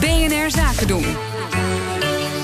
[0.00, 1.04] BNR Zaken doen.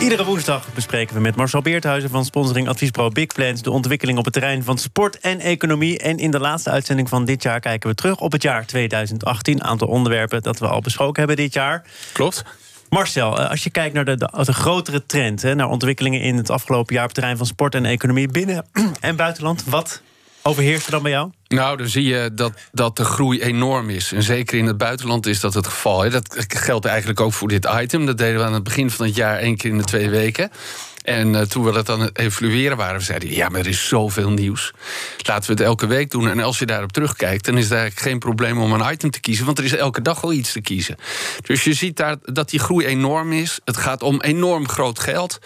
[0.01, 4.25] Iedere woensdag bespreken we met Marcel Beerthuizen van sponsoring Adviesbureau Big Plans de ontwikkeling op
[4.25, 5.99] het terrein van sport en economie.
[5.99, 9.65] En in de laatste uitzending van dit jaar kijken we terug op het jaar 2018.
[9.65, 11.85] Aantal onderwerpen dat we al besproken hebben dit jaar.
[12.13, 12.45] Klopt.
[12.89, 16.37] Marcel, eh, als je kijkt naar de, de, de grotere trend, hè, naar ontwikkelingen in
[16.37, 18.67] het afgelopen jaar op het terrein van sport en economie binnen
[19.01, 20.03] en buitenland, wat
[20.43, 21.31] overheerst er dan bij jou?
[21.55, 24.13] Nou, dan zie je dat, dat de groei enorm is.
[24.13, 26.11] En zeker in het buitenland is dat het geval.
[26.11, 28.07] Dat geldt eigenlijk ook voor dit item.
[28.07, 30.51] Dat deden we aan het begin van het jaar één keer in de twee weken.
[31.03, 33.89] En uh, toen we dat aan het evalueren waren, we zeiden ja, maar er is
[33.89, 34.73] zoveel nieuws.
[35.19, 36.29] Laten we het elke week doen.
[36.29, 39.21] En als je daarop terugkijkt, dan is het eigenlijk geen probleem om een item te
[39.21, 40.97] kiezen, want er is elke dag wel iets te kiezen.
[41.43, 43.61] Dus je ziet daar dat die groei enorm is.
[43.65, 45.39] Het gaat om enorm groot geld.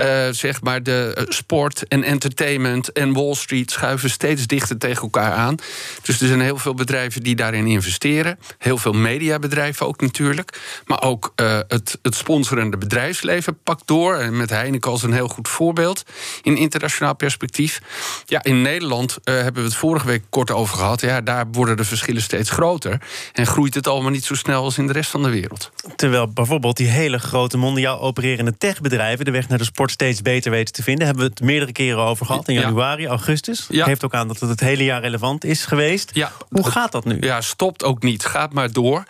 [0.00, 5.32] Uh, zeg maar de sport en entertainment en Wall Street schuiven steeds dichter tegen elkaar
[5.38, 5.56] aan.
[6.02, 8.38] Dus er zijn heel veel bedrijven die daarin investeren.
[8.58, 10.60] Heel veel mediabedrijven ook natuurlijk.
[10.84, 14.14] Maar ook uh, het, het sponsorende bedrijfsleven pakt door.
[14.14, 16.02] En met Heineken als een heel goed voorbeeld
[16.42, 17.80] in internationaal perspectief.
[18.24, 21.00] Ja, in Nederland uh, hebben we het vorige week kort over gehad.
[21.00, 23.00] Ja, daar worden de verschillen steeds groter.
[23.32, 25.70] En groeit het allemaal niet zo snel als in de rest van de wereld.
[25.98, 30.50] Terwijl bijvoorbeeld die hele grote mondiaal opererende techbedrijven de weg naar de sport steeds beter
[30.50, 31.06] weten te vinden.
[31.06, 33.08] Hebben we het meerdere keren over gehad in januari, ja.
[33.08, 33.66] augustus.
[33.68, 33.84] Ja.
[33.84, 36.10] Geeft ook aan dat het het hele jaar relevant is geweest.
[36.14, 36.32] Ja.
[36.48, 37.16] Hoe gaat dat nu?
[37.20, 38.24] Ja, stopt ook niet.
[38.24, 39.04] Gaat maar door.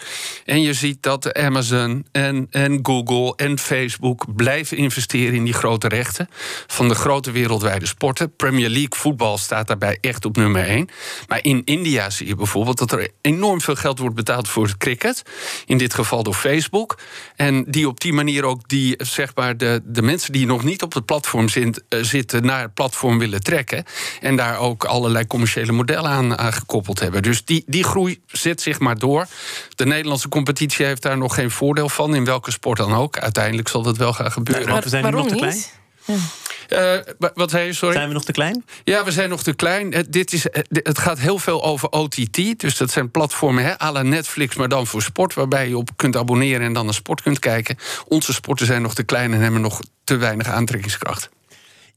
[0.44, 5.88] En je ziet dat Amazon en, en Google en Facebook blijven investeren in die grote
[5.88, 6.28] rechten
[6.66, 8.36] van de grote wereldwijde sporten.
[8.36, 10.88] Premier League voetbal staat daarbij echt op nummer 1.
[11.26, 14.76] Maar in India zie je bijvoorbeeld dat er enorm veel geld wordt betaald voor het
[14.76, 15.22] cricket.
[15.66, 16.76] In dit geval door Facebook.
[17.36, 20.82] En die op die manier ook die, zeg maar, de, de mensen die nog niet
[20.82, 23.84] op het platform zit, uh, zitten, naar het platform willen trekken.
[24.20, 27.22] En daar ook allerlei commerciële modellen aan, aan gekoppeld hebben.
[27.22, 29.26] Dus die, die groei zet zich maar door.
[29.74, 33.18] De Nederlandse competitie heeft daar nog geen voordeel van, in welke sport dan ook.
[33.18, 34.82] Uiteindelijk zal dat wel gaan gebeuren.
[34.82, 35.64] We zijn nu nog te klein.
[36.68, 36.92] Uh,
[37.34, 37.94] wat zei je, sorry?
[37.94, 38.64] Zijn we nog te klein?
[38.84, 39.92] Ja, we zijn nog te klein.
[39.92, 42.60] Het, dit is, het gaat heel veel over OTT.
[42.60, 45.34] Dus dat zijn platformen hè, à la Netflix, maar dan voor sport.
[45.34, 47.76] Waarbij je op kunt abonneren en dan naar sport kunt kijken.
[48.06, 51.30] Onze sporten zijn nog te klein en hebben nog te weinig aantrekkingskracht.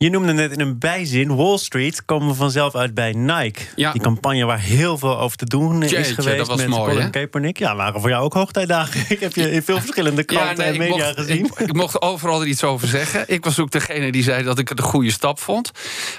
[0.01, 2.05] Je noemde net in een bijzin Wall Street.
[2.05, 3.61] Komen we vanzelf uit bij Nike.
[3.75, 3.91] Ja.
[3.91, 6.91] Die campagne waar heel veel over te doen Jeetje, is geweest dat was met mooi,
[6.91, 7.09] Colin?
[7.11, 7.57] Kaepernick.
[7.57, 9.05] Ja, waren voor jou ook hoogtijdagen.
[9.15, 11.45] Ik heb je in veel verschillende kranten en media mocht, gezien.
[11.45, 13.23] Ik, ik mocht overal er iets over zeggen.
[13.27, 15.71] Ik was ook degene die zei dat ik het een goede stap vond.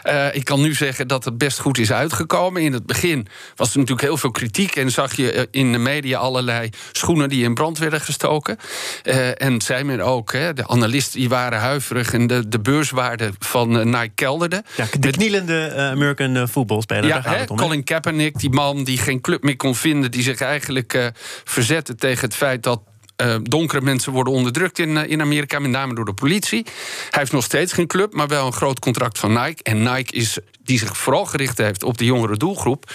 [0.05, 2.63] Uh, ik kan nu zeggen dat het best goed is uitgekomen.
[2.63, 3.27] In het begin
[3.57, 4.77] was er natuurlijk heel veel kritiek...
[4.77, 8.59] en zag je in de media allerlei schoenen die in brand werden gestoken.
[9.05, 12.13] Uh, en zei men ook, hè, de analisten die waren huiverig...
[12.13, 14.65] en de, de beurswaarde van uh, Nike kelderde.
[14.77, 17.05] Ja, de knielende uh, American uh, voetbalspeler.
[17.05, 20.11] Ja, om, Colin Kaepernick, die man die geen club meer kon vinden...
[20.11, 21.13] die zich eigenlijk
[21.45, 22.81] verzette tegen het feit dat
[23.23, 26.63] uh, donkere mensen worden onderdrukt in, uh, in Amerika, met name door de politie.
[27.11, 29.63] Hij heeft nog steeds geen club, maar wel een groot contract van Nike.
[29.63, 32.91] En Nike is, die zich vooral gericht heeft op de jongere doelgroep.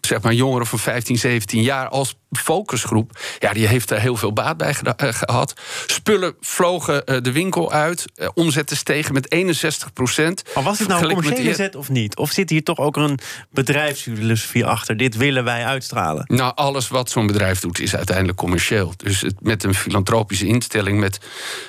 [0.00, 3.18] Zeg maar jongeren van 15, 17 jaar als focusgroep.
[3.38, 5.54] Ja, die heeft er heel veel baat bij gehad.
[5.86, 8.04] Spullen vlogen uh, de winkel uit.
[8.16, 10.42] Uh, omzetten stegen met 61 procent.
[10.54, 12.16] Maar was dit nou een commerciële zet of niet?
[12.16, 13.18] Of zit hier toch ook een
[13.50, 14.96] bedrijfsfilosofie achter?
[14.96, 16.24] Dit willen wij uitstralen.
[16.26, 18.92] Nou, alles wat zo'n bedrijf doet is uiteindelijk commercieel.
[18.96, 21.18] Dus het, met een filantropische instelling met,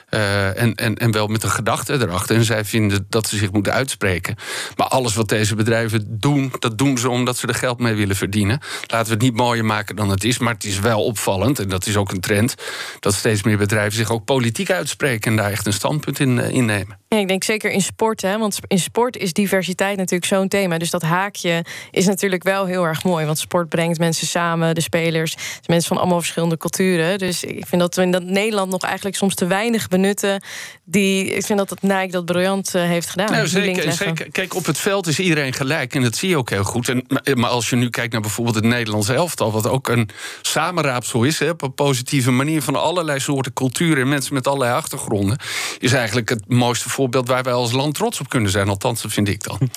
[0.09, 2.35] uh, en, en, en wel met een gedachte erachter.
[2.35, 4.35] En zij vinden dat ze zich moeten uitspreken.
[4.75, 8.15] Maar alles wat deze bedrijven doen, dat doen ze omdat ze er geld mee willen
[8.15, 8.59] verdienen.
[8.87, 10.37] Laten we het niet mooier maken dan het is.
[10.37, 12.55] Maar het is wel opvallend, en dat is ook een trend...
[12.99, 15.31] dat steeds meer bedrijven zich ook politiek uitspreken...
[15.31, 16.97] en daar echt een standpunt in uh, innemen.
[17.15, 20.77] Ja, ik denk zeker in sport, hè, want in sport is diversiteit natuurlijk zo'n thema.
[20.77, 23.25] Dus dat haakje is natuurlijk wel heel erg mooi.
[23.25, 27.17] Want sport brengt mensen samen, de spelers, mensen van allemaal verschillende culturen.
[27.17, 30.43] Dus ik vind dat we in dat Nederland nog eigenlijk soms te weinig benutten.
[30.83, 33.31] Die, ik vind dat het Nike dat briljant uh, heeft gedaan.
[33.31, 34.31] Nou, zeker, zeker.
[34.31, 36.89] Kijk, op het veld is iedereen gelijk en dat zie je ook heel goed.
[36.89, 40.09] En, maar als je nu kijkt naar bijvoorbeeld het Nederlands elftal, wat ook een
[40.41, 44.73] samenraapsel is, hè, op een positieve manier van allerlei soorten culturen en mensen met allerlei
[44.73, 45.39] achtergronden,
[45.79, 48.69] is eigenlijk het mooiste voorbeeld waar wij als land trots op kunnen zijn.
[48.69, 49.59] Althans, dat vind ik dan.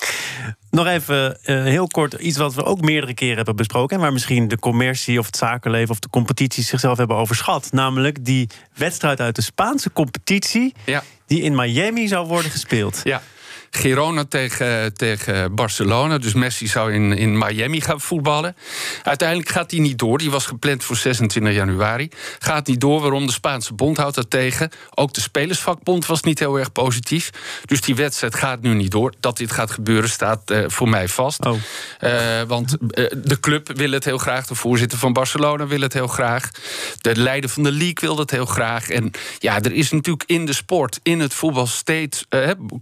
[0.71, 3.95] Nog even uh, heel kort iets wat we ook meerdere keren hebben besproken.
[3.95, 7.67] En waar misschien de commercie of het zakenleven of de competitie zichzelf hebben overschat.
[7.71, 10.73] Namelijk die wedstrijd uit de Spaanse competitie.
[10.85, 11.03] Ja.
[11.25, 13.01] Die in Miami zou worden gespeeld.
[13.03, 13.21] Ja.
[13.71, 16.17] Girona tegen, tegen Barcelona.
[16.17, 18.55] Dus Messi zou in, in Miami gaan voetballen.
[19.03, 20.17] Uiteindelijk gaat hij niet door.
[20.17, 22.09] Die was gepland voor 26 januari.
[22.39, 23.01] Gaat niet door.
[23.01, 23.25] Waarom?
[23.25, 24.69] De Spaanse bond houdt dat tegen.
[24.95, 27.29] Ook de Spelersvakbond was niet heel erg positief.
[27.65, 29.13] Dus die wedstrijd gaat nu niet door.
[29.19, 31.45] Dat dit gaat gebeuren staat uh, voor mij vast.
[31.45, 31.55] Oh.
[31.99, 34.47] Uh, want uh, de club wil het heel graag.
[34.47, 36.49] De voorzitter van Barcelona wil het heel graag.
[37.01, 38.89] De leider van de league wil het heel graag.
[38.89, 42.25] En ja, er is natuurlijk in de sport, in het voetbal steeds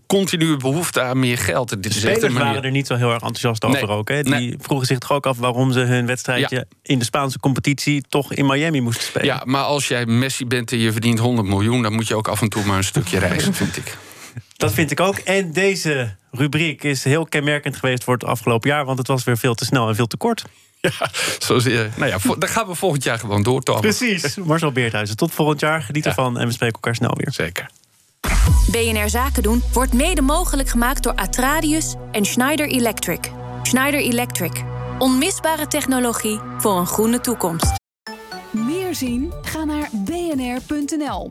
[0.07, 1.69] continue behoefte aan meer geld.
[1.69, 4.09] Dit de spelers waren er niet zo heel erg enthousiast over nee, ook.
[4.09, 4.23] Hè?
[4.23, 4.55] Die nee.
[4.59, 6.63] vroegen zich toch ook af waarom ze hun wedstrijdje ja.
[6.81, 9.27] in de Spaanse competitie toch in Miami moesten spelen.
[9.27, 12.27] Ja, maar als jij Messi bent en je verdient 100 miljoen, dan moet je ook
[12.27, 13.97] af en toe maar een stukje reizen, vind ik.
[14.57, 15.17] Dat vind ik ook.
[15.17, 19.37] En deze rubriek is heel kenmerkend geweest voor het afgelopen jaar, want het was weer
[19.37, 20.45] veel te snel en veel te kort.
[20.81, 20.91] Ja,
[21.39, 21.89] zo zie je.
[21.95, 23.61] Nou ja, dan gaan we volgend jaar gewoon door.
[23.61, 24.35] Precies.
[24.35, 25.81] Marcel Beerthuizen, tot volgend jaar.
[25.81, 26.09] Geniet ja.
[26.09, 27.31] ervan en we spreken elkaar snel weer.
[27.31, 27.69] Zeker.
[28.71, 33.31] BNR Zaken doen wordt mede mogelijk gemaakt door Atradius en Schneider Electric.
[33.61, 34.63] Schneider Electric.
[34.99, 37.71] Onmisbare technologie voor een groene toekomst.
[38.51, 39.33] Meer zien?
[39.41, 41.29] Ga naar bnr.nl.